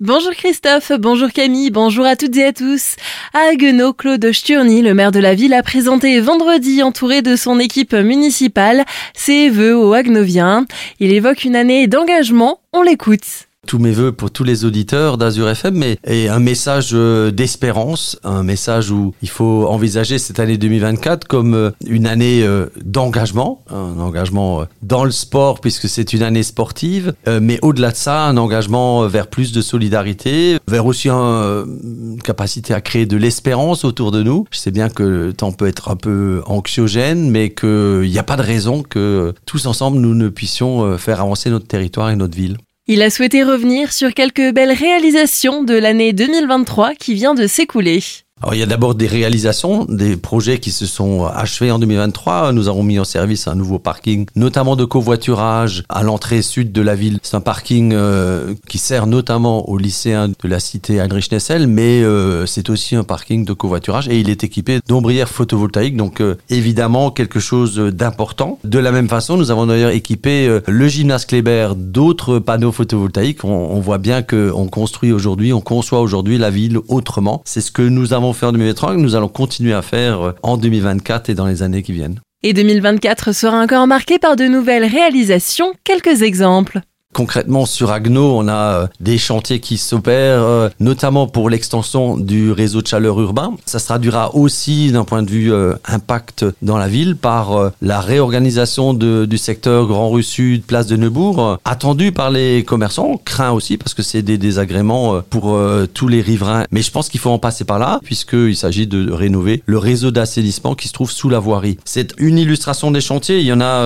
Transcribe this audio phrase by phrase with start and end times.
[0.00, 2.96] Bonjour Christophe, bonjour Camille, bonjour à toutes et à tous.
[3.34, 7.58] À Haguenau, Claude Sturny, le maire de la ville, a présenté vendredi, entouré de son
[7.58, 10.64] équipe municipale, ses vœux aux Hagenoviens.
[11.00, 15.48] Il évoque une année d'engagement, on l'écoute tous mes voeux pour tous les auditeurs d'Azur
[15.48, 20.58] FM, mais et un message euh, d'espérance, un message où il faut envisager cette année
[20.58, 26.24] 2024 comme euh, une année euh, d'engagement, un engagement dans le sport puisque c'est une
[26.24, 32.18] année sportive, mais au-delà de ça, un engagement vers plus de solidarité, vers aussi une
[32.24, 34.46] capacité à créer de l'espérance autour de nous.
[34.50, 38.24] Je sais bien que le temps peut être un peu anxiogène, mais qu'il n'y a
[38.24, 42.36] pas de raison que tous ensemble nous ne puissions faire avancer notre territoire et notre
[42.36, 42.56] ville.
[42.92, 48.02] Il a souhaité revenir sur quelques belles réalisations de l'année 2023 qui vient de s'écouler.
[48.42, 52.52] Alors, il y a d'abord des réalisations, des projets qui se sont achevés en 2023.
[52.52, 56.80] Nous avons mis en service un nouveau parking, notamment de covoiturage à l'entrée sud de
[56.80, 57.18] la ville.
[57.22, 62.02] C'est un parking euh, qui sert notamment aux lycéens de la cité Heinrich Nessel, mais
[62.02, 66.36] euh, c'est aussi un parking de covoiturage et il est équipé d'ombrières photovoltaïques, donc euh,
[66.48, 68.58] évidemment quelque chose d'important.
[68.64, 73.44] De la même façon, nous avons d'ailleurs équipé le gymnase Kléber d'autres panneaux photovoltaïques.
[73.44, 77.42] On, on voit bien qu'on construit aujourd'hui, on conçoit aujourd'hui la ville autrement.
[77.44, 80.56] C'est ce que nous avons fait en 2023 nous allons continuer à faire euh, en
[80.56, 82.20] 2024 et dans les années qui viennent.
[82.42, 85.74] Et 2024 sera encore marqué par de nouvelles réalisations.
[85.84, 86.80] Quelques exemples.
[87.12, 92.52] Concrètement, sur Agno, on a euh, des chantiers qui s'opèrent, euh, notamment pour l'extension du
[92.52, 93.54] réseau de chaleur urbain.
[93.66, 98.00] Ça se traduira aussi d'un point de vue euh, impact dans la ville par la
[98.00, 103.76] réorganisation du secteur Grand Rue Sud, place de Neubourg, attendu par les commerçants, craint aussi
[103.76, 105.58] parce que c'est des désagréments pour
[105.94, 106.64] tous les riverains.
[106.70, 110.10] Mais je pense qu'il faut en passer par là, puisqu'il s'agit de rénover le réseau
[110.10, 111.78] d'assainissement qui se trouve sous la voirie.
[111.84, 113.84] C'est une illustration des chantiers, il y en a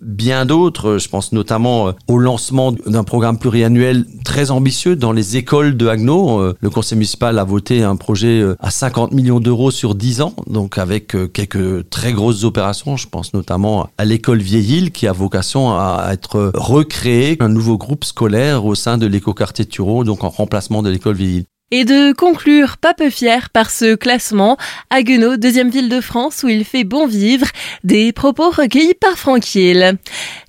[0.00, 2.51] bien d'autres, je pense notamment au lancement
[2.86, 6.40] d'un programme pluriannuel très ambitieux dans les écoles de Haguenau.
[6.40, 10.20] Euh, le conseil municipal a voté un projet euh, à 50 millions d'euros sur 10
[10.20, 12.96] ans, donc avec euh, quelques très grosses opérations.
[12.96, 18.04] Je pense notamment à l'école Vieille-Île qui a vocation à être recréé un nouveau groupe
[18.04, 22.76] scolaire au sein de l'écoquartier Tureau, donc en remplacement de l'école Vieille-Île et de conclure
[22.76, 24.58] pas peu fier par ce classement.
[24.90, 27.46] Haguenau, deuxième ville de France où il fait bon vivre,
[27.82, 29.96] des propos recueillis par Franquiel.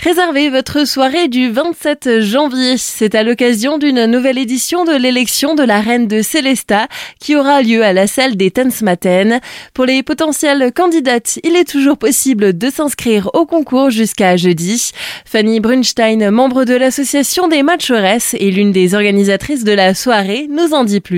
[0.02, 2.76] Réservez votre soirée du 27 janvier.
[2.78, 6.90] C'est à l'occasion d'une nouvelle édition de l'élection de la reine de Célesta
[7.22, 8.52] qui aura lieu à la salle des
[8.82, 9.40] Maten.
[9.74, 14.92] Pour les potentielles candidates, il est toujours possible de s'inscrire au concours jusqu'à jeudi.
[15.26, 20.74] Fanny Brunstein, membre de l'association des Matcheresses et l'une des organisatrices de la soirée, nous
[20.74, 21.13] en dit plus.